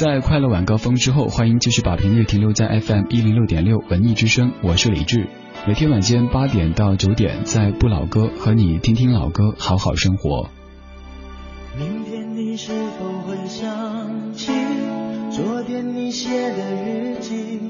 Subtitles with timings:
[0.00, 5.26] 在快乐晚高峰之后，欢迎继续把频率停留在 FM 一零六点六文艺之声，我是李志。
[5.68, 10.48] 每天晚间八点到九点，在不老歌和你听听老歌，好好生活。
[11.78, 14.52] 明天你是否会想起
[15.30, 17.60] 昨天你写的日记？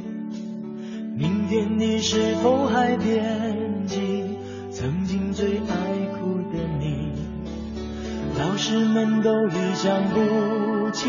[1.17, 4.25] 明天你是否还惦记
[4.70, 5.75] 曾经最爱
[6.20, 7.11] 哭的你？
[8.39, 11.09] 老师们都已想不起。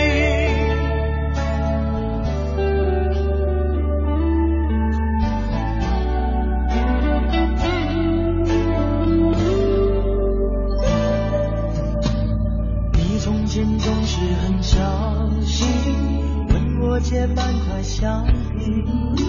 [18.01, 19.21] 相比，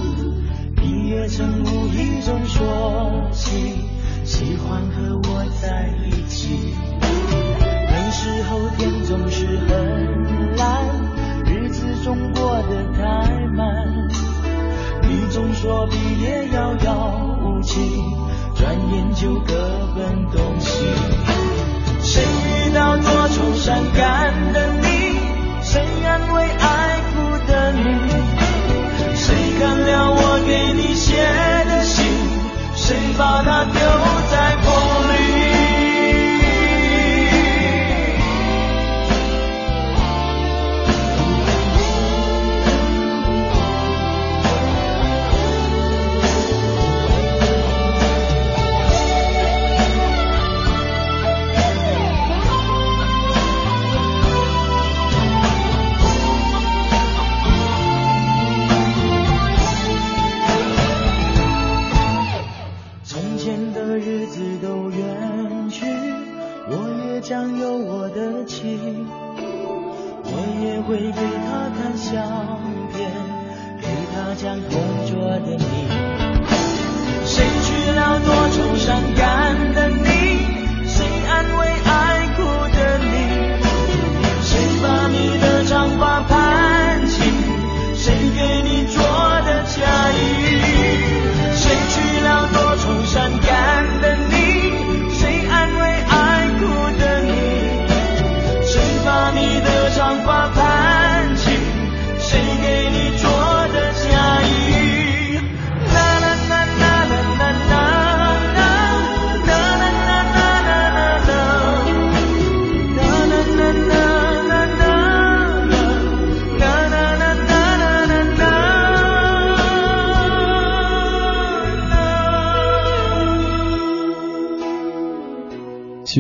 [0.80, 3.84] 你也曾无意中说起
[4.24, 5.18] 喜欢和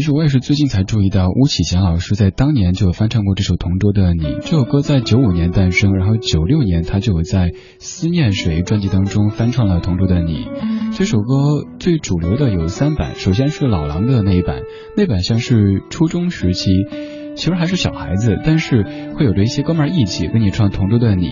[0.02, 4.24] 其实我也是最近才注意到，巫启贤老师在当年就有翻唱过这首《同桌的你》。
[4.40, 10.44] 这首歌在九五年诞生，然后九六年他就有在《思念谁》专辑当中翻唱了《同桌的你》。
[10.98, 14.62] 这首歌最主流的有三版，首先是老狼的那一版，
[14.96, 16.68] 那版像是初中时期，
[17.36, 18.82] 其实还是小孩子，但是
[19.14, 21.28] 会有着一些哥们儿义气，跟你唱《同桌的你》。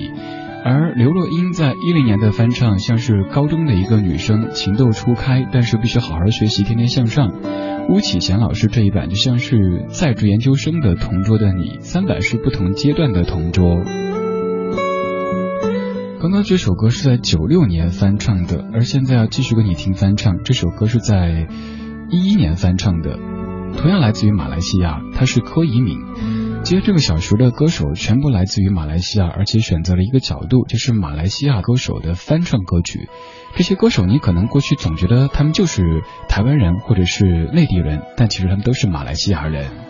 [0.65, 7.33] 而刘若英在一零年的翻唱，像是高中的一个女生情窦初开，但是必须好好学习，天天向上。
[7.89, 13.83] 巫启贤老师这一版就像是在职研究生的同桌的你，三版是不同阶段的同桌。
[16.21, 21.49] 刚刚这首歌是在九六年翻唱的，而现在要继续给你听翻唱，这首歌是在
[22.11, 23.19] 一一年翻唱的，
[23.79, 25.99] 同样来自于马来西亚，他是柯以敏。
[26.63, 33.09] 其实这个小时的歌手全部来自于马来西亚，而且选择了一个角度，就是马来西亚歌手的翻唱歌曲。
[33.57, 39.90] 这些歌手你可能过去总觉得他们就是台湾人或者是内地人，但其实他们都是马来西亚人。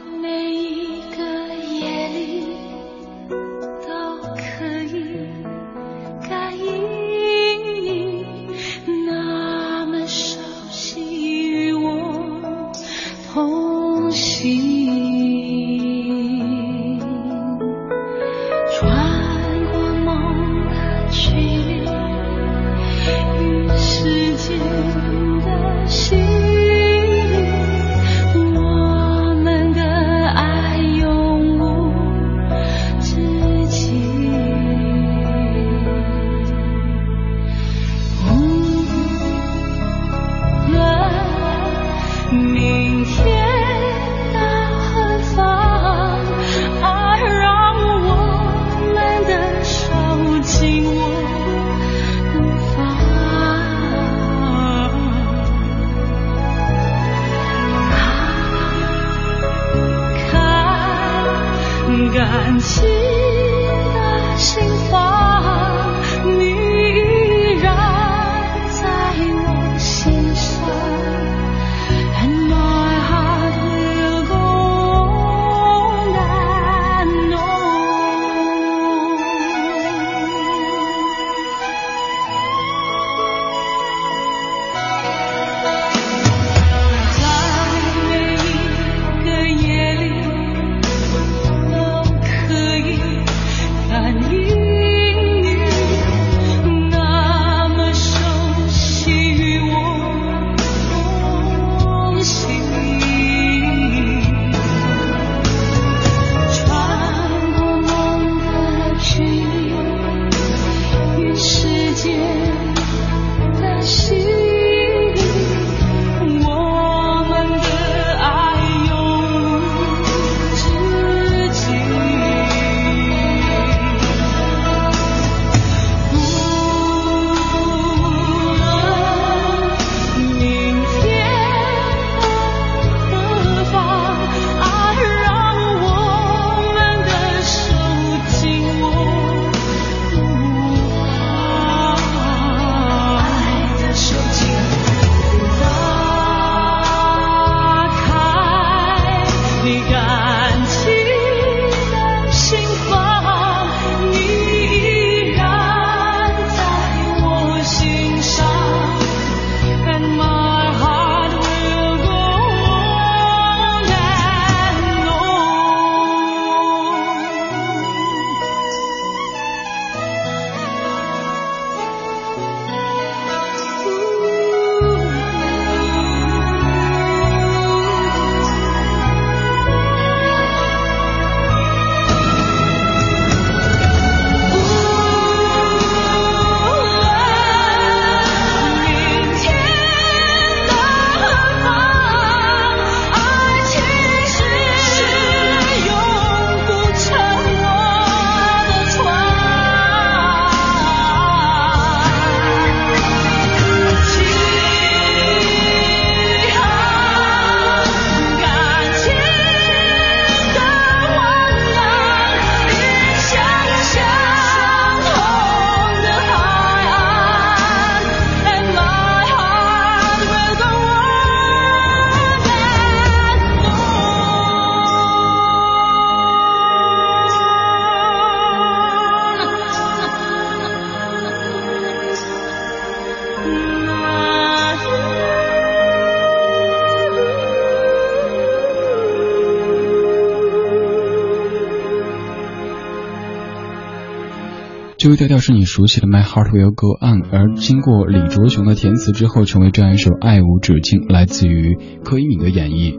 [245.10, 252.96] 这个调调是你熟悉的《My Heart Will Go On》，而经过李卓雄的填词之后，成为这样一首爱无止境，来自于柯以敏的演绎。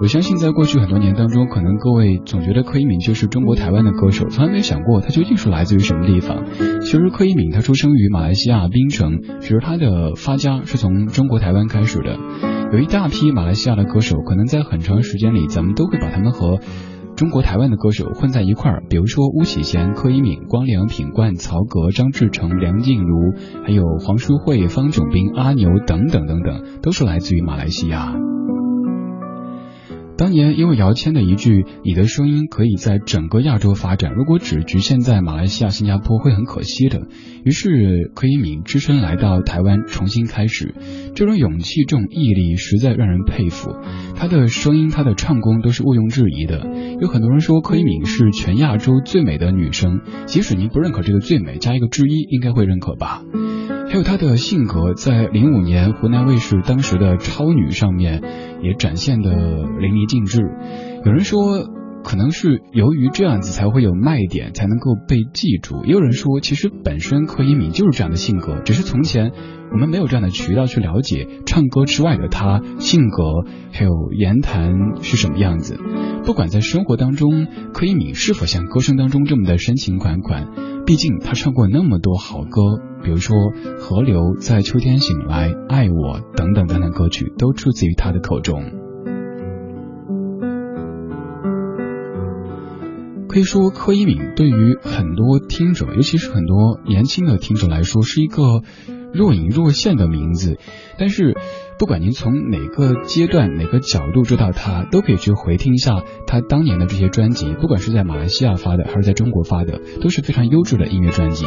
[0.00, 6.44] 我相信，在过去很多年当中，可能各位总觉得柯以敏就是中国台湾的歌手，从来没有想过他究竟是来自于什么地方。
[6.80, 12.20] 其实，柯以敏他出生于马来西亚槟城，只是他的发家是从中国台湾开始的。
[12.72, 16.60] 有一大批马来西亚的歌手，可能在很长时间里，咱们都会把他们和
[17.18, 18.84] 中国台湾的歌手混在一块儿。
[18.88, 23.34] 比如说巫启贤、柯以敏、光良、品冠、曹格、张志成、梁静茹，
[23.64, 28.14] 还有黄淑慧、方炯斌、阿牛等等等等，都是来自于马来西亚。
[30.18, 37.06] 当年因为姚谦的一句“你的声音可以在整个亚洲发展，如果只局限在马来西亚、新加坡会很可惜的”，
[37.46, 40.74] 于是柯以敏只身来到台湾重新开始。
[41.14, 43.70] 这种勇气、这种毅力，实在让人佩服。
[44.16, 46.66] 她的声音、她的唱功都是毋庸置疑的。
[47.00, 53.22] 有很多人说柯以敏是全亚洲最美的女生，即使您不认可这个最美，加一个之一，应该会认可吧。
[53.90, 58.22] 还有她的性格，在零五年湖南卫视当时的超女上面
[58.62, 60.42] 也展现的淋漓尽致。
[61.06, 61.66] 有人说，
[62.04, 65.84] 可能是由于这样子才会有卖点，才能够被记住。
[65.84, 69.32] 也有人说，其实本身柯以敏就是这样的性格，只是从前
[69.72, 73.22] 我们没有这样的渠道去了解唱歌之外的她性格，
[73.72, 75.78] 还有言谈是什么样子。
[76.24, 80.48] 不管在生活当中，柯以敏是否像歌声当中这么的深情款款，
[80.86, 82.60] 毕竟她唱过那么多好歌。
[83.02, 83.36] 比如说
[83.78, 88.87] 《河流在秋天醒来》《爱我》等等等等歌曲，都出自于他的口中。
[93.28, 98.62] 可以说，柯以敏对于很多听者，尤其是很多年轻的听者来说，是一个
[99.12, 100.58] 若隐若现的名字。
[100.98, 101.36] 但是，
[101.78, 111.44] 不管您从哪个阶段、哪个角度知道他，都可以去回听一下他当年的这些专辑，不管是在马来西亚发的，还是在中国发的，都是非常优质的音乐专辑。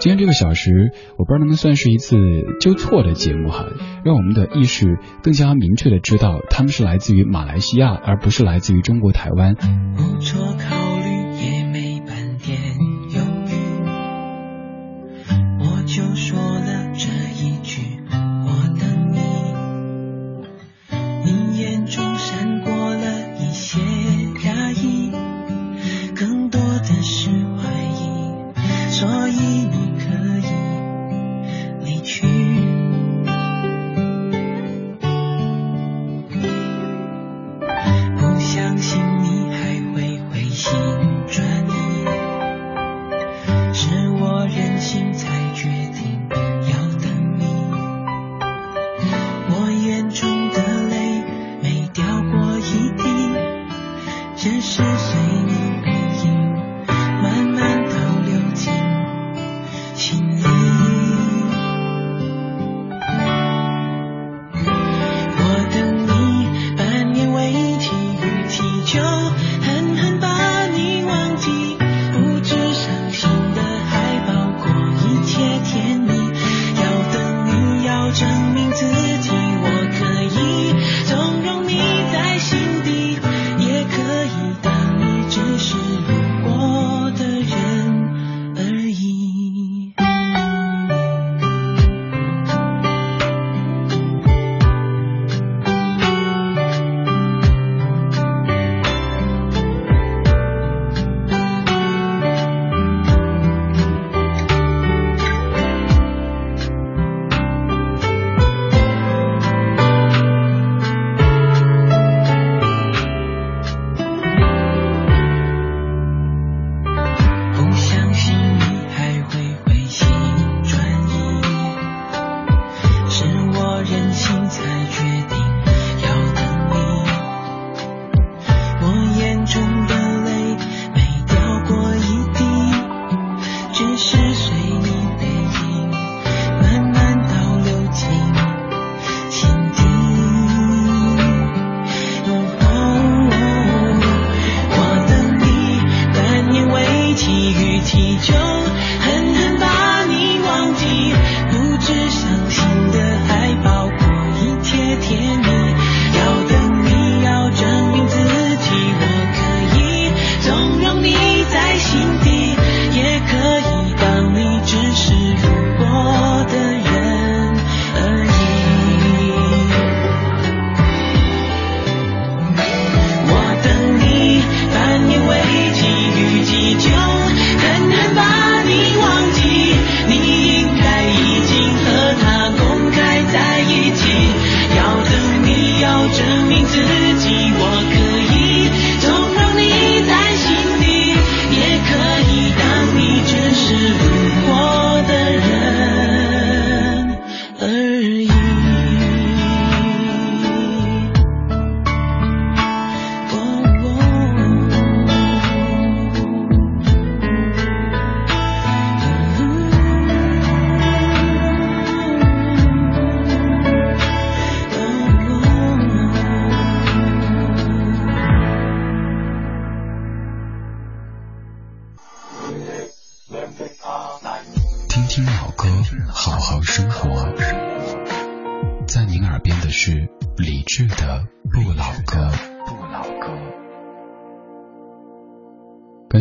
[0.00, 0.70] 今天这个小时，
[1.16, 2.16] 我不知道能不能算是一次
[2.60, 3.66] 纠错的节目哈，
[4.04, 9.54] 让我们的意识更加明确的知道他们是来自于马来西亚，而不是来自于中国台湾。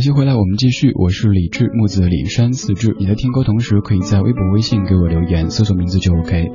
[0.03, 0.91] 感谢回来，我们继续。
[0.95, 2.93] 我是李志，木子李山四志。
[2.99, 6.45] 你在听歌同时，可以在微博、微信给我留言，搜索名字就 OK。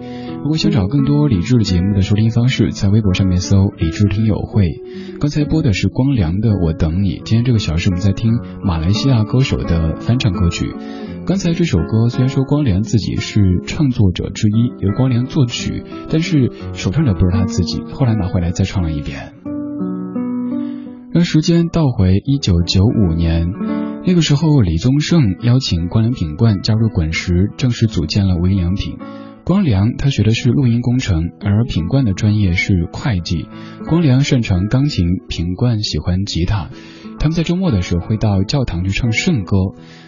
[0.43, 4.69] 如果想找更多李志的节目的收听方式，在微博上面搜“李志听友会”。
[5.19, 7.21] 刚才播的是光良的《我等你》。
[7.25, 10.75] 今天这个小时我们在听马来西亚歌手的翻唱歌曲。
[11.25, 19.33] 刚才这首歌虽然说光良自己是创作者之一，由光良作曲，但是首唱的不是他自己，后来拿回来再唱了一遍。
[21.25, 23.47] 时间倒回一九九五年，
[24.07, 28.97] 那个时候李宗盛邀请光良品冠加入滚石，正式组建了无印良品。
[29.45, 33.49] 光良他学的是录音工程，而品冠的专业是会计。
[33.87, 36.69] 光良擅长钢琴，品冠喜欢吉他。
[37.19, 39.57] 他们在周末的时候会到教堂去唱圣歌，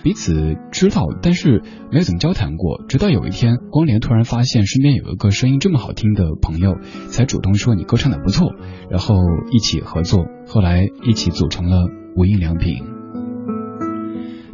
[0.03, 2.85] 彼此知道，但是没有怎么交谈过。
[2.89, 6.77] 直到有一天，光良突然发现身边有一个声音这么好听的朋友，
[7.09, 8.53] 才主动说你歌唱的不错，
[8.91, 9.17] 然后
[9.51, 12.85] 一起合作，后来一起组成了无印良品。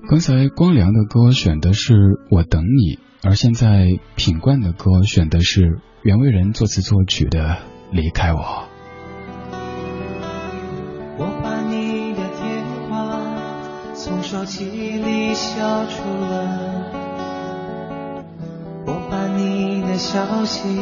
[0.09, 1.95] 刚才光良的歌选的是
[2.31, 2.99] 我等你。
[3.23, 7.41] 而现在，品冠的歌选的是袁惟仁作词作曲的
[7.91, 8.39] 《离开我》。
[8.43, 8.66] 我
[14.57, 16.49] 从手机里消除了，
[18.87, 20.81] 我把你的消息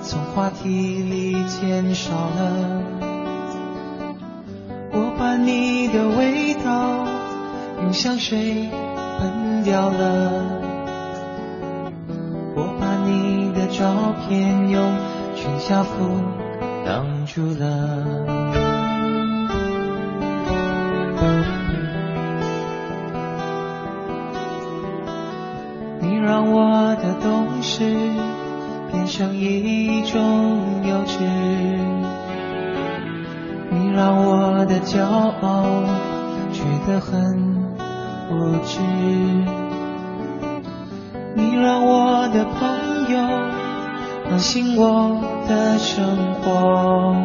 [0.00, 2.82] 从话题里减少了，
[4.92, 7.04] 我把你的味道
[7.82, 8.68] 用香水
[9.18, 10.62] 喷掉了。
[12.54, 14.96] 我把你的照片用
[15.34, 16.20] 全家福
[16.86, 18.04] 挡住了，
[27.76, 27.82] 事
[28.92, 30.20] 变成一种
[30.84, 31.18] 幼稚，
[33.68, 35.82] 你让我的骄傲
[36.52, 37.10] 觉得很
[38.30, 38.78] 无知，
[41.34, 43.18] 你让我的朋友。
[44.28, 46.06] 关心我的生
[46.42, 47.16] 活，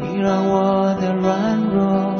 [0.00, 2.14] 你让我的软弱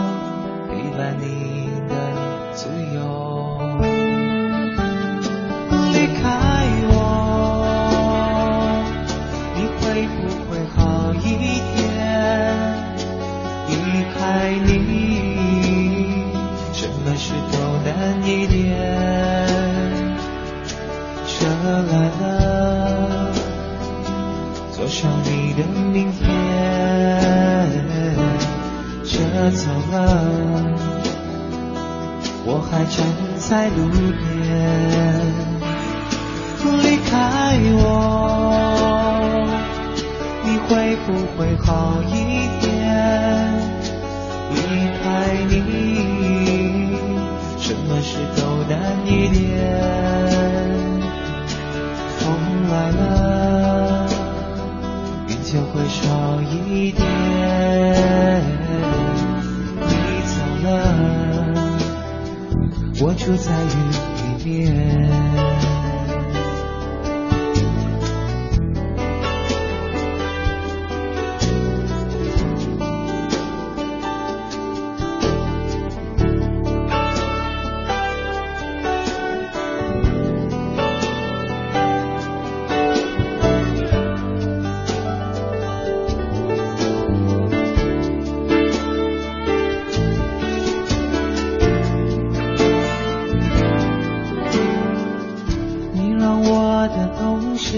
[97.63, 97.77] 是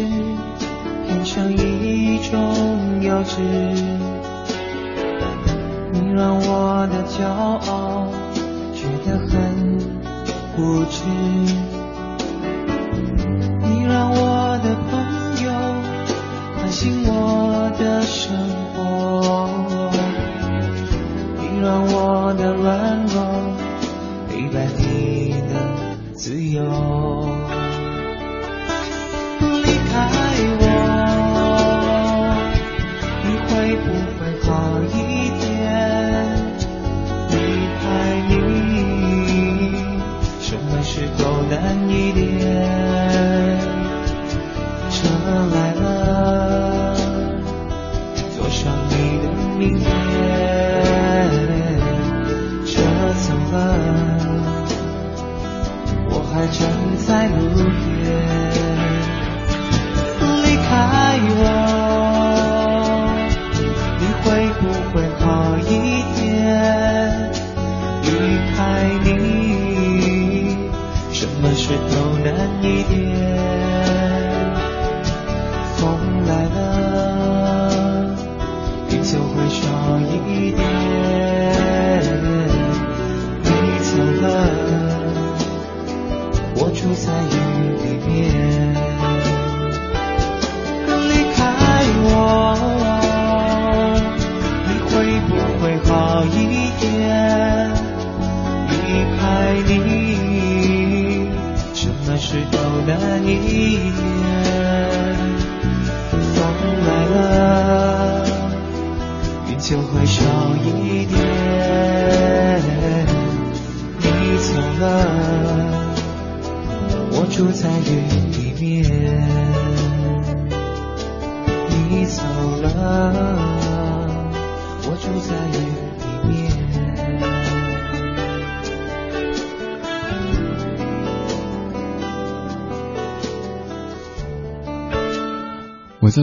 [1.07, 3.41] 变成一种幼稚。
[5.93, 8.07] 你让我的骄傲
[8.73, 9.37] 觉得很
[10.57, 11.03] 无知
[13.65, 15.51] 你让我的朋友
[16.57, 18.33] 关心我的生
[18.75, 19.91] 活。
[21.41, 23.17] 你让我的软弱
[24.29, 27.02] 陪伴你的自由。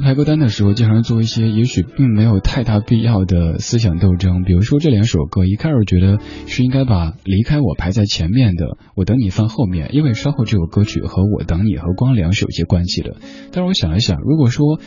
[0.10, 4.42] 排歌单的时候，经常做一些也许并没有太大必要的思想斗争。
[4.44, 6.18] 比如说这两首歌，一开始觉得
[6.48, 13.18] 是应该把《离开我》排在前面的，《我等你》放后面，因为稍后这首歌曲和我等你和光良是有些关系的。
[13.52, 14.80] 但是我想了想，如果说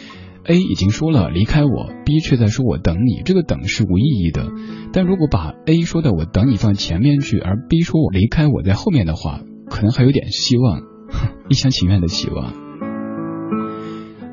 [0.42, 4.48] A 已经说了离开我，B 却在说我等你，这个等是无意义的。
[4.92, 9.38] 但如果把 A 说的我等你放前面去，而 B 说我离开我在后面的话，
[9.70, 10.80] 可能还有点希望，
[11.48, 12.71] 一厢情愿的希望。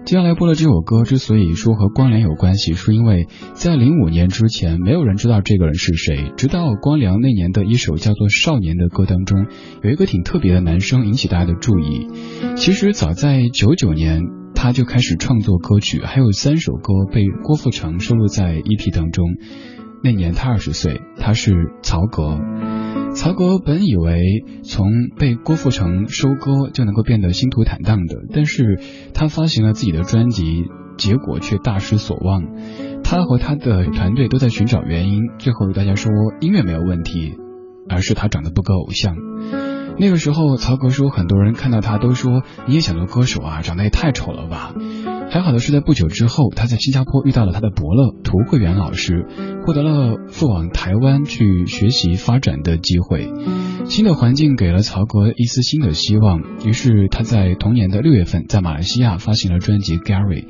[0.10, 6.34] 接下来播的这首歌之所以说和光良有关系，是因为在零五年之前，没有人知道这个人是谁。
[6.36, 9.46] 直到光良那年的一首叫做《少年》的歌当中，
[9.84, 12.08] 有一个挺特别的男生引起大家的注意。
[12.56, 14.24] 其实早在九九年，
[14.56, 19.28] 他就开始创作歌曲，还有三首歌被郭富城收录在 EP 当中。
[20.04, 22.40] 那年他二十岁，他是曹格。
[23.14, 24.86] 曹格本以为从
[25.18, 28.80] 被郭富城收割就能够变得心土坦荡的，但是
[29.14, 30.66] 他发行了自己的专辑，
[30.98, 32.44] 结果却大失所望。
[33.04, 37.36] 他和他的团队都在寻找原因，最后大家说音乐没有问题，
[37.90, 39.16] 而是他长得不够偶像。
[39.98, 44.74] 那个时候，曹格说，很多人看到他都说你也想做歌手啊，长得也太丑了吧。
[45.32, 49.28] 还好的是，在不久之后，他在新加坡遇到了他的伯乐涂慧源老师，
[49.64, 53.32] 获得了赴往台湾去学习发展的机会。
[53.86, 60.46] 新的环境给了曹格一丝新的希望，于是他在同年的六月份在马来西亚发行了专辑《Gary》。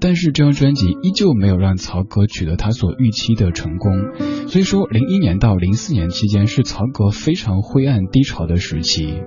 [0.00, 3.92] 但是这张专辑依旧没有让曹格取得他所预期的成功，
[4.48, 9.20] 所以说零一年到零四年期间是曹格非常灰暗低潮的时期。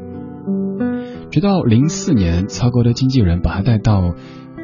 [1.31, 4.15] 直到零四年，曹格的经纪人把他带到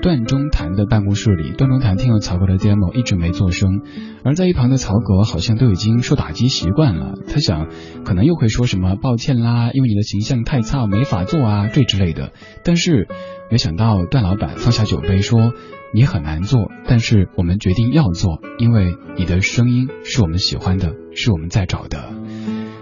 [0.05, 3.81] 段中谈的办公室里，段中谈听了曹格的 demo 一直没做声，
[4.23, 7.69] 而在一旁的曹格好像都已经受打击习惯了，他想
[8.03, 13.07] 可能又会说什么抱歉啦，因为你的形象太差没法做啊这之类的，但是
[13.49, 15.53] 没想到段老板放下酒杯说。
[15.93, 22.11] 你很难做，但是我们决定要做，因为你的声音是我们喜欢的，是我们在找的。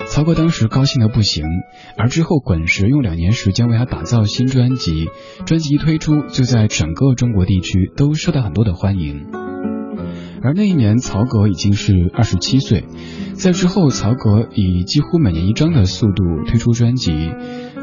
[0.08, 1.44] 曹格当时高兴的不行，
[1.98, 5.08] 而之后滚石用两年时间为他打造新专辑，
[5.46, 9.26] 专辑一推出就在整个中国地区都受到很多的欢迎。
[10.44, 12.86] 而那一年曹格已经是二十七岁，
[13.34, 17.32] 在之后曹格以几乎每年一张的速度推出专辑。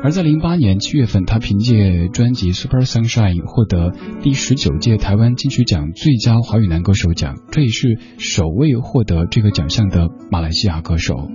[0.03, 11.29] 而在零八年七月份，他凭借专辑《Super Sunshine》获得第十九届台湾金曲奖最佳华语男歌手奖，这也是首位获得这个奖项的马来西亚歌手。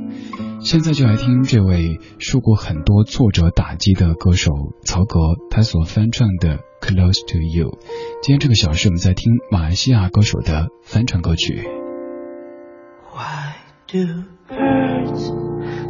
[0.66, 4.52] 现在就来听这位受过很多挫折打击的歌手
[4.84, 5.20] 曹格，
[5.52, 7.70] 他所翻唱的《Close to You》。
[8.24, 11.70] 今天这个小时，我们在听马来西亚歌手的翻唱歌曲。
[13.14, 15.32] Why do birds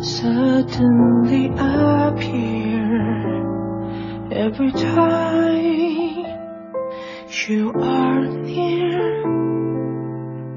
[0.02, 2.84] suddenly appear
[4.30, 6.26] every time
[7.48, 9.24] you are near,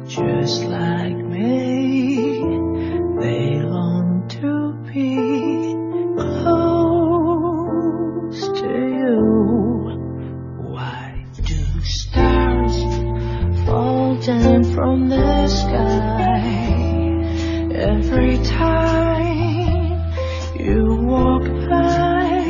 [0.08, 2.42] just like me.
[3.20, 3.97] They long
[14.78, 16.38] from the sky
[17.74, 19.98] every time
[20.54, 22.46] you walk by?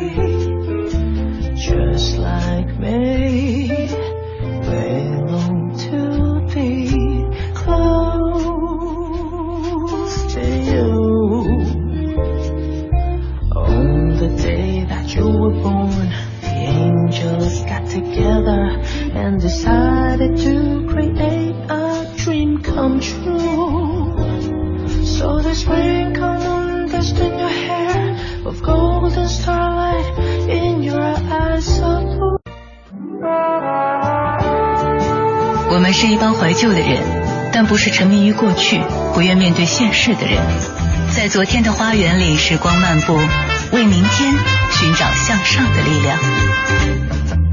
[1.56, 3.68] Just like me,
[4.68, 6.00] they long to
[6.54, 6.70] be
[7.54, 8.74] close
[10.34, 10.90] to you.
[13.56, 16.08] On the day that you were born,
[16.42, 18.62] the angels got together
[19.16, 21.37] and decided to create
[22.58, 24.16] dream come true.
[25.04, 30.18] So they sprinkle dust in your hair of golden starlight
[30.48, 32.38] in your eyes so blue.
[35.70, 37.02] 我们是一帮怀旧的人，
[37.52, 38.80] 但不是沉迷于过去、
[39.14, 40.38] 不愿面对现实的人。
[41.14, 43.14] 在昨天的花园里，时光漫步，
[43.72, 44.34] 为明天
[44.70, 46.18] 寻找向上的力量。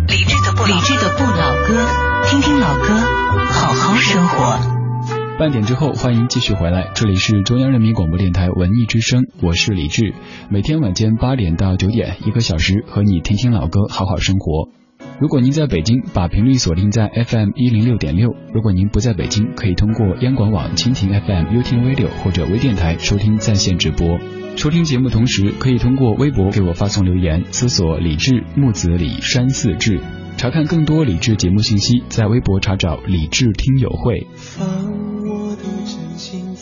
[0.08, 1.86] 理智的不理智的不老歌，
[2.28, 3.02] 听听老歌，
[3.52, 4.75] 好好生活。
[5.38, 10.14] 半点之后，欢迎继续回来，这里是中央人民广播电台文艺之声，我是李志。
[10.50, 14.70] 每天晚间八点到九点，一个小时和你听听老歌，好好生活。
[15.20, 24.18] 如果您在北京，把频率锁定在 FM 一零六点六；如果您不在北京，可以通过央广网、蜻蜓 FM、优听 Radio 或者微电台收听在线直播。
[24.56, 30.00] 收听节目同时，可以通过微博给我发送留言，搜索“李志木子李山四志”，
[30.38, 34.28] 查看更多李志节目信息，在微博查找“李志听友会”。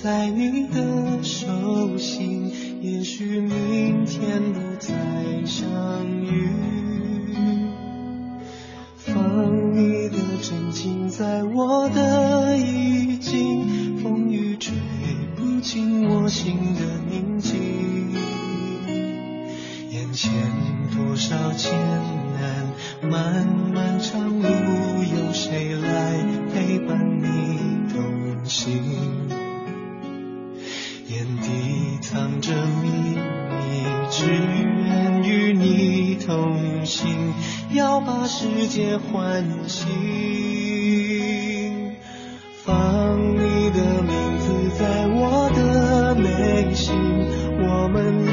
[0.04, 4.94] 在你的手心，也许明天不再
[5.46, 6.50] 相遇。
[8.98, 14.74] 放你的真情在我的意境，风雨吹
[15.38, 18.12] 不进我心的宁静。
[19.90, 20.34] 眼前
[20.94, 21.72] 多少艰
[22.42, 28.82] 难，漫漫长路，有谁来陪伴你同行？
[32.04, 33.18] 藏着秘密，
[34.12, 37.34] 只愿与你同行，
[37.72, 39.88] 要把世界唤醒。
[42.66, 46.94] 放你的名字在我的内心，
[47.60, 48.26] 我们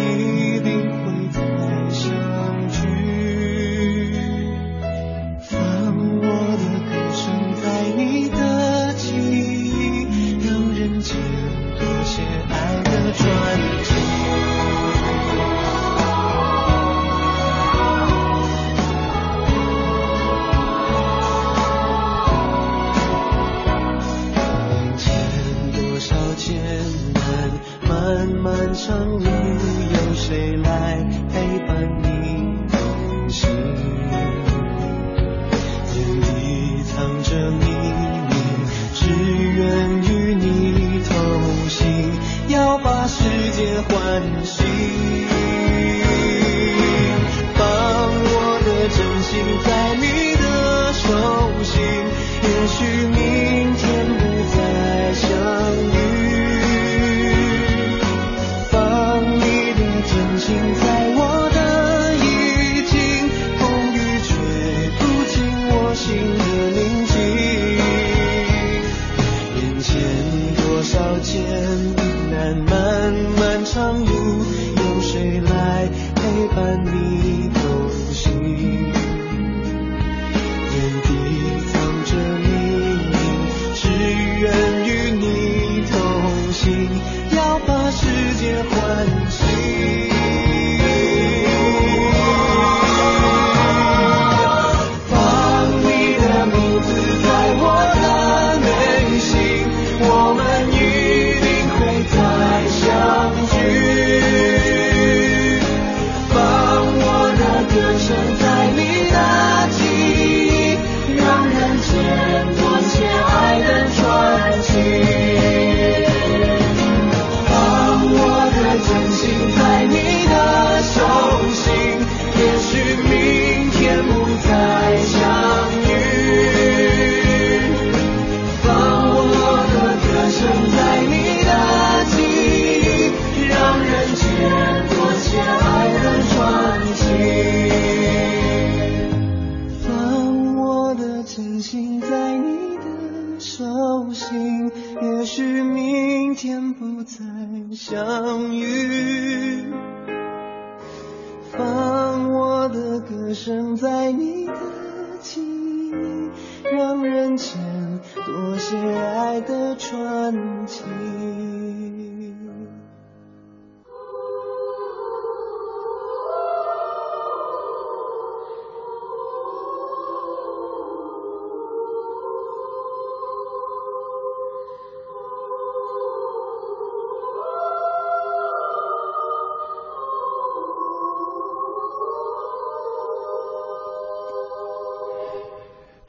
[87.37, 90.10] 要把世界唤醒。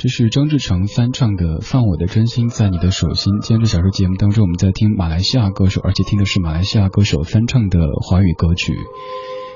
[0.01, 3.33] 这是张志成翻唱的《放我的真心在你的手心》。
[3.41, 8.73] 今天这小说节目当中，我们在听马来西亚歌手，而且听的是马来西亚歌手翻唱的华语歌曲。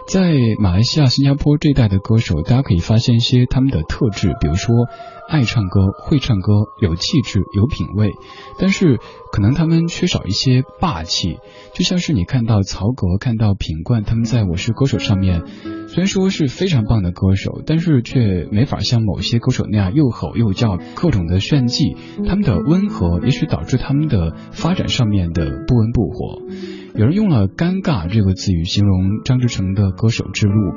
[0.08, 4.76] 在马来西亚、新加坡这一带的歌手，大家可以发现一些他们的特质，比如说
[5.28, 8.12] 爱唱歌、会唱歌、有气质、有品味，
[8.60, 9.00] 但是
[9.32, 11.40] 可能他们缺少一些霸气。
[11.74, 15.42] 就像是你看到曹格、看到品冠，他们在《我是歌手》上面。
[15.96, 21.96] 虽然说是非常棒的歌手，但是却没法像某些歌手那样又吼又叫，各种的炫技。
[22.28, 26.42] 他们的温和，也许导致他们的发展上面的不温不火。
[26.96, 30.74] 有人用了“尴尬”这个词语形容张志成的歌手之路。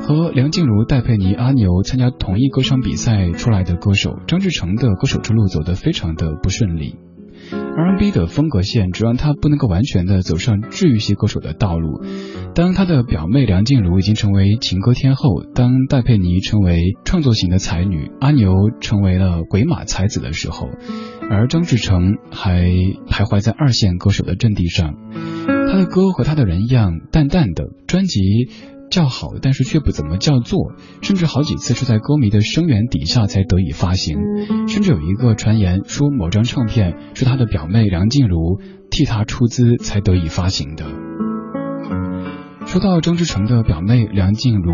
[0.00, 6.96] 和梁静茹、戴佩妮、阿牛参加同一歌唱比赛出来的歌手，张志成的歌手之路走得非常的不顺利。
[7.50, 12.02] R&B 的风格线，只让他不能够完全的走上治愈系歌手的道路。
[12.54, 20.68] 当他的表妹梁静茹已经成为情歌天后，当戴佩妮成为创作型的才女，阿牛成为了鬼马才子的时候，
[21.30, 22.62] 而张志成还
[23.08, 24.94] 徘徊在二线歌手的阵地上。
[25.70, 28.48] 他的歌和他的人一样，淡淡的专辑。
[28.90, 34.18] 叫好，但是却不怎么叫座，甚至好几次是在歌迷的声援底下才得以发行。
[34.68, 40.84] 甚至有一个传言说，某张唱片是他的表妹梁静茹替他出资才得以发行的。
[42.66, 44.72] 说到张志成的表妹梁静茹。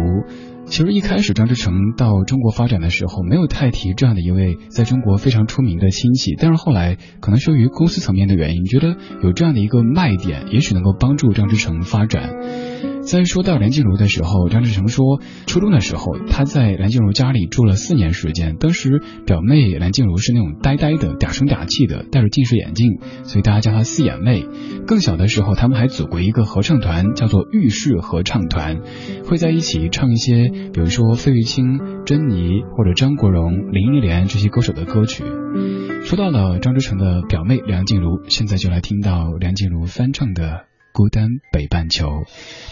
[0.67, 6.35] 其实一开始张志成到中国发展的时候，没有太提这样的一位在中国非常出名的亲戚。
[6.37, 12.35] 但是后来可能由于公司层面的原因，觉得有这样的一个卖点，也许能够帮助张志成发展。
[13.07, 18.57] 在说到梁静茹的时候，张志成说，初中的时候他在梁静茹家里住了四年时间。
[18.57, 24.45] 当时表妹梁静茹是那种呆呆的、嗲声嗲气的，戴着近视眼镜，所以大家叫她四眼妹。
[24.89, 28.81] 更小的时候，他们还组过一个合唱团，叫做浴室合唱团，
[29.25, 30.51] 会在一起唱一些。
[30.73, 35.23] 比如说费玉清、珍妮或者张国荣、林忆莲这些歌手的歌曲。
[36.03, 40.43] 说到了张志成的表妹梁静茹，现在就来听到梁静茹翻唱的
[40.97, 42.07] 《孤单北半球》。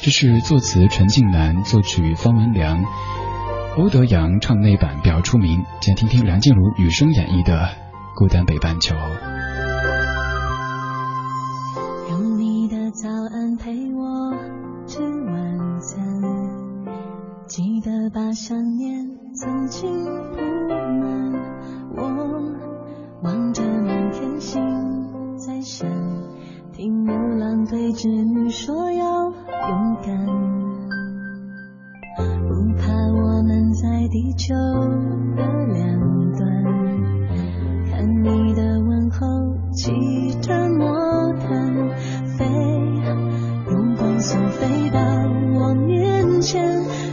[0.01, 2.83] 这是作词陈静南，作曲方文良，
[3.77, 5.63] 欧德阳唱那版比较出名。
[5.83, 7.53] 先听听梁静茹女声演绎的
[8.17, 8.97] 《孤单北半球》。
[12.09, 14.33] 用你的早安陪我
[14.87, 16.03] 吃晚餐。
[17.47, 19.93] 记得把想念曾经
[28.05, 30.27] 织女说要勇敢，
[32.19, 34.55] 不怕我们在地球
[35.35, 35.99] 的两
[36.37, 36.47] 端，
[37.91, 39.27] 看你的问候
[39.73, 39.91] 骑
[40.43, 41.49] 着魔毯
[42.37, 42.45] 飞，
[43.71, 45.01] 用光速飞到
[45.59, 46.63] 我面前。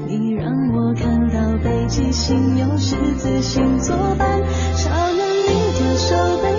[0.10, 4.44] 你让我看到北极星有十字星作伴，
[4.76, 6.51] 少了你的手背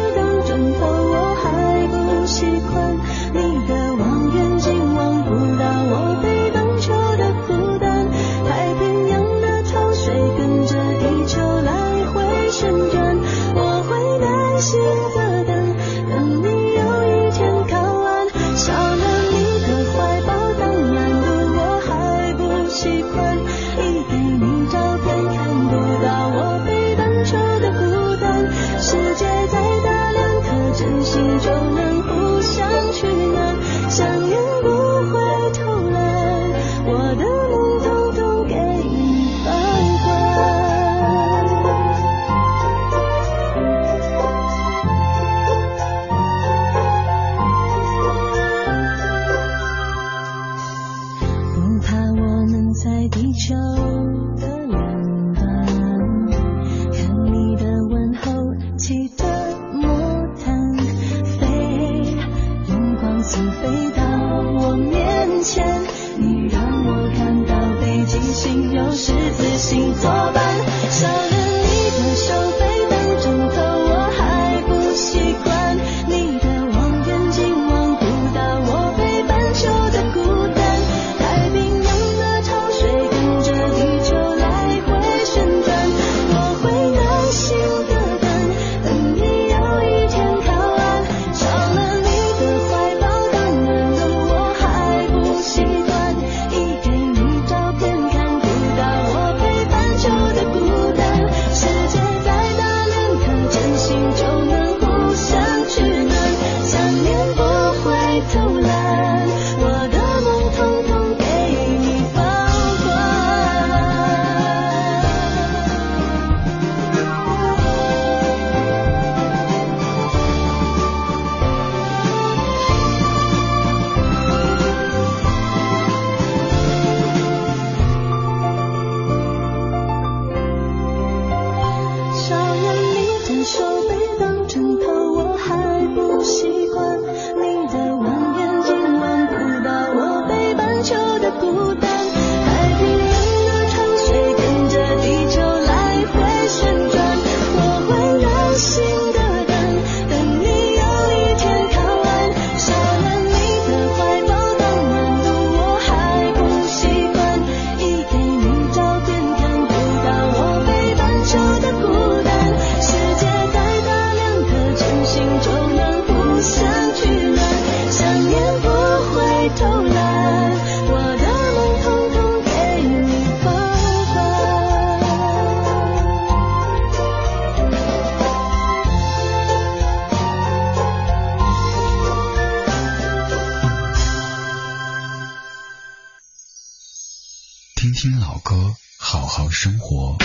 [187.82, 190.16] 听听老歌，好好生活。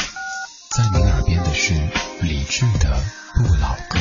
[0.75, 1.73] 在您耳边的是
[2.21, 3.03] 理智的
[3.47, 3.97] 《不老歌》。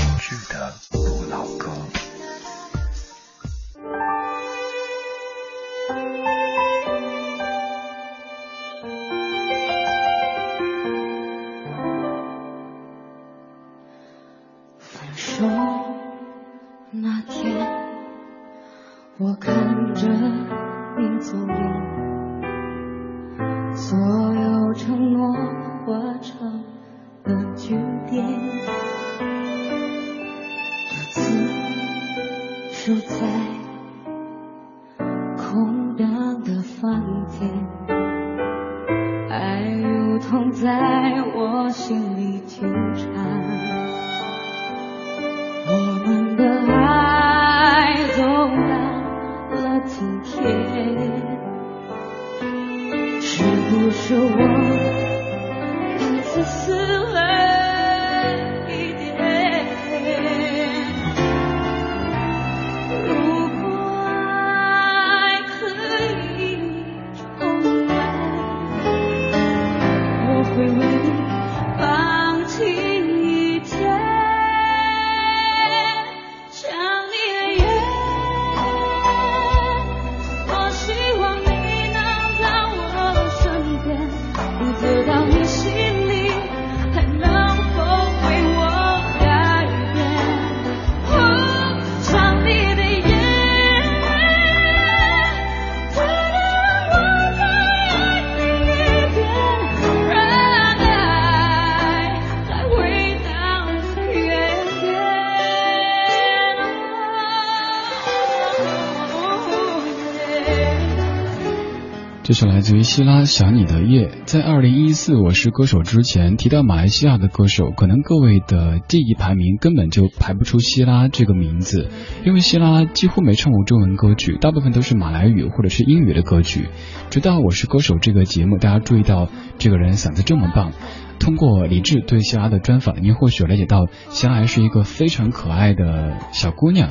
[112.36, 121.88] 是来自于希拉想你的夜，在二零一四我是歌手之前提到马来西亚的歌手，可能各位的记忆排名根本就排不出希拉这个名字，
[122.26, 126.68] 因为希拉几乎没唱过中文歌曲，大部分都是马来语或者是英语的歌曲。
[127.08, 130.72] 直到我是歌手这个节目，大家注意到这个人嗓子这么棒。
[131.18, 136.90] 通过李志对希拉的专访，您或许了解到希拉还是一个非常可爱的小姑娘。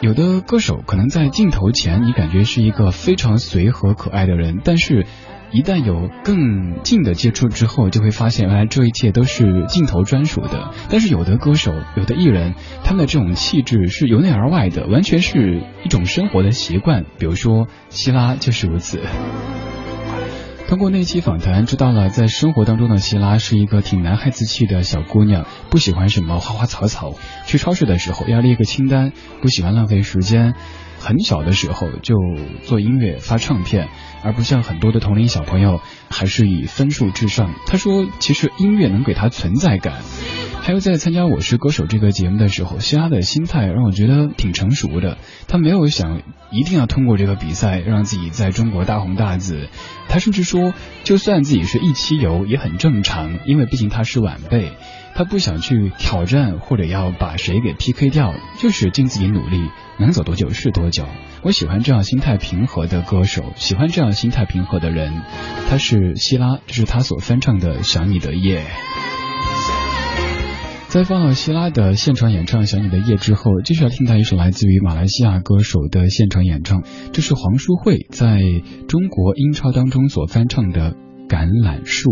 [0.00, 5.04] 有的歌手可能在镜头前，你感觉是一个非常随和可爱的人，但是，
[5.52, 10.72] 一旦有更近的接触之后，就会发现原来这一切都是镜头专属的。
[10.88, 17.04] 但是有的歌手、有的艺人，他们的这种气质是由内而外的，完全是一种生活的习惯。
[17.18, 19.00] 比如说，希拉就是如此。
[20.70, 27.14] 通过那期访谈，知道了在生活当中的希拉是一个挺男孩子气的小姑娘，不喜欢什么花花草草。
[27.44, 29.12] 去超市的时候要列个清单，
[29.42, 30.54] 不喜欢浪费时间。
[31.00, 32.14] 很小的时候就
[32.62, 33.88] 做音乐发唱片，
[34.22, 37.52] 而不像很多的同龄小朋友还是以分数至上。
[37.66, 39.94] 他说，其实音乐能给他存在感。
[40.70, 45.18] 还有在参加《我是歌手》这个节目的时候，希拉的心态让我觉得挺成熟的。
[45.48, 49.68] 他没有想一定要通过这个比赛让自己在中国大红大紫。
[50.08, 54.70] 他甚至说，就算自己是一期游也很正常，因为毕竟他是晚辈。
[55.16, 59.68] 他不想去挑战或者要把谁给 PK 掉，就是尽自己努力，
[59.98, 61.04] 能走多久是多久。
[61.42, 65.20] 我喜欢这样心态平和的歌手，喜欢这样心态平和的人。
[65.68, 68.60] 他是希拉，这是他所翻唱的《想你的夜》。
[70.90, 76.82] 在放了希拉的现场演唱《想你的夜》之后，继续来听到一首来自于马来西亚歌手的现场演唱，
[77.12, 78.40] 这是黄淑慧在
[78.88, 80.96] 中国英超当中所翻唱的
[81.28, 82.10] 《橄榄树》。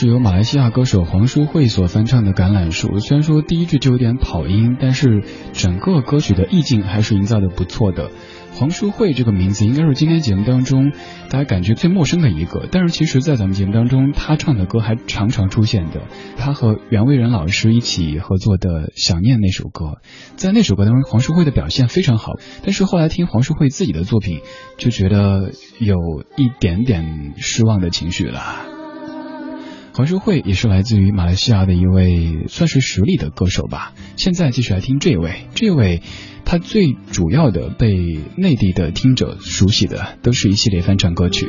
[0.00, 2.86] 是由马来西亚歌手黄淑慧所翻唱的《橄榄树》。
[3.00, 5.24] 虽然说第一句就有点跑音，但是
[5.54, 8.12] 整个歌曲的意境还是营造的不错的。
[8.52, 10.92] 黄淑慧这个名字应该是今天节目当中
[11.30, 16.02] 大家感觉最陌生的一个，但是其实，在咱们节目当中，她唱的歌还常常出现的。
[16.36, 20.00] 她和袁惟仁老师一起合作的《想念》那首歌，
[20.36, 22.34] 在那首歌当中，黄淑慧的表现非常好。
[22.62, 24.42] 但是后来听黄淑慧自己的作品，
[24.76, 25.96] 就觉得有
[26.36, 28.77] 一点点失望的情绪了。
[29.98, 33.94] 黄淑慧也是来自于马来西亚的一位算是实力的歌手吧。
[34.14, 36.02] 现在继续来听这位，这位
[36.44, 41.48] 他最主要的被内地的听者熟悉的都是一系列翻唱歌曲。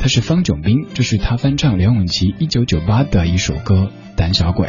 [0.00, 4.66] 他是方炯斌，这是他翻唱梁咏琪一九九八的一首歌《胆小鬼》。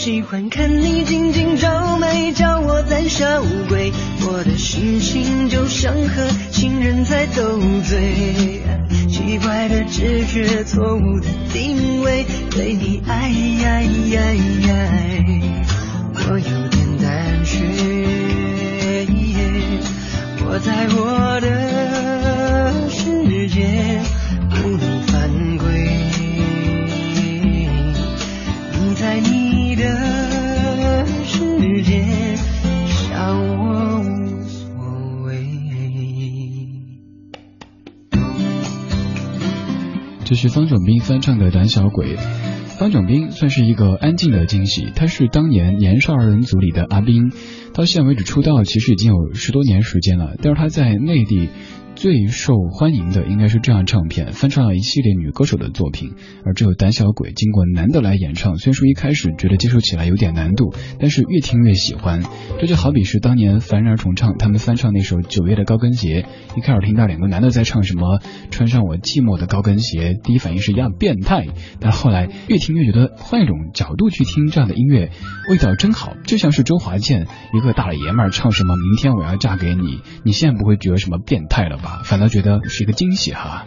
[0.00, 3.92] 喜欢看你紧紧皱眉，叫我胆小鬼。
[4.22, 8.62] 我的心情就像和情人在斗嘴，
[9.10, 13.30] 奇怪的直觉，错误的定位，对你爱
[13.62, 13.86] 爱
[14.16, 14.38] 爱
[14.72, 15.42] 爱。
[16.14, 17.58] 我有点胆怯，
[20.46, 21.89] 我在我的。
[40.30, 42.16] 这是方炯斌翻唱的《胆小鬼》。
[42.78, 47.32] 方炯斌算是一个安静的惊喜，他是当年年少二人组里的阿斌，
[47.74, 51.48] 到现在为止出道其实已经有十多年时间了，但是他在内地。
[52.00, 56.14] 最受欢迎的应该是这样唱片，翻唱了一系列女歌手的作品，
[56.46, 62.22] 而这首《胆小鬼》经过男的来演唱，虽然说一开始觉得接受起来有点难度，但是越听越喜欢。
[62.58, 66.22] 这就好比是当年凡人重唱他们翻唱那首《九月的高跟鞋》，
[66.58, 68.18] 一开始听到两个男的在唱什么
[68.50, 71.48] “穿上我寂寞的高跟鞋”，第一反应是一样变态，
[71.80, 75.10] 但后来越听越觉得换一种角度去听这样的音乐，
[75.50, 81.89] 味道真好，就像是周华健一个大老爷们儿唱什么“明天我要嫁给你”，你现在不会觉得什么变态了吧？
[82.04, 83.64] 反倒觉得是一个惊喜哈。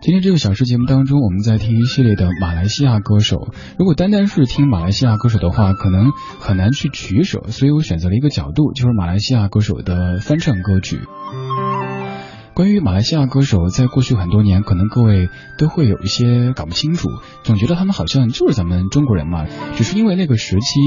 [0.00, 3.52] 今天这个小时节目当中，我们在听一系列的马来西亚歌手。
[3.78, 10.98] 如果单单是听马来西亚歌手的话，可能很难去取舍，所以我选择了一个角度，就是马来西亚歌手的翻唱歌曲。
[12.58, 15.28] 关于马来西亚歌手，在过去很多年，可能各位
[15.58, 17.08] 都会有一些搞不清楚，
[17.44, 19.46] 总觉得他们好像就是咱们中国人嘛。
[19.76, 20.80] 只是因为那个时期，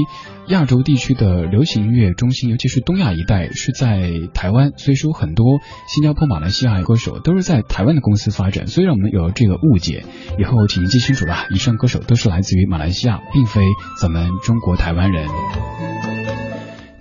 [0.48, 10.04] 亚洲地区的流行音乐中心，尤其是东亚一带，是在台湾，所以说很多新加坡、马来西亚歌手都是在台湾的公司发展，所以让我们有了这个误解。
[10.38, 13.62] 以后请您记清楚了，以上歌手都是来自于马来西亚，并非
[13.98, 15.26] 咱们中国台湾人。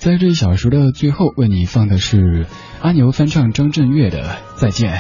[0.02, 2.48] 在这一小时的最后，为你放的是
[2.82, 4.24] 阿牛翻唱张震岳的
[4.56, 4.96] 《再见》。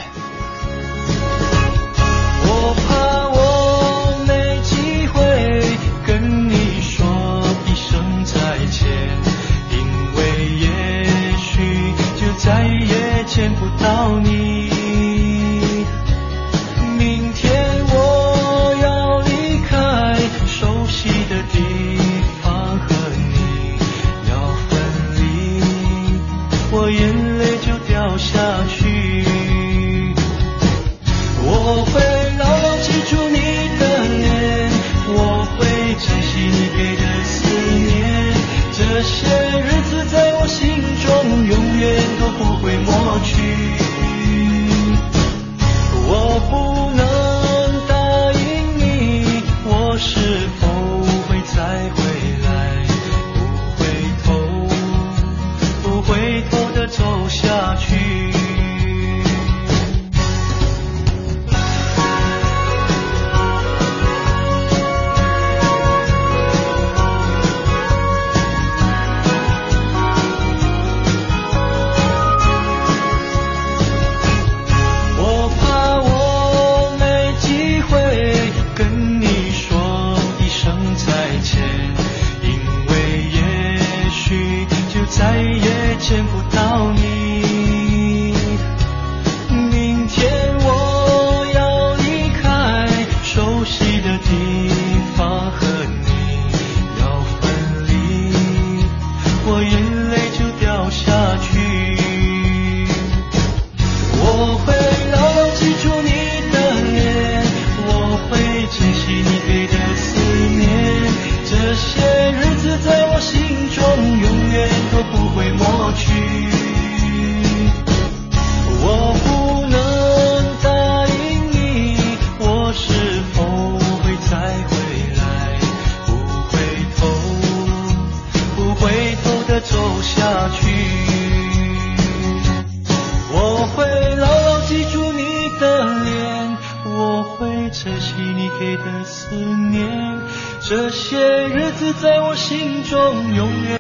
[2.46, 5.20] 我怕我没机会
[6.06, 8.88] 跟你说一声再见，
[9.72, 9.80] 因
[10.18, 10.22] 为
[10.60, 14.41] 也许就再也见不到你。
[42.92, 43.32] 过去。
[46.14, 46.14] 我
[46.50, 46.54] 不
[46.98, 47.02] 能
[47.88, 47.94] 答
[48.34, 48.42] 应
[48.78, 48.82] 你，
[49.66, 50.10] 我是